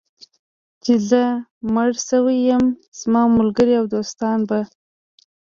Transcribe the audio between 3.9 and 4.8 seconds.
دوستان به.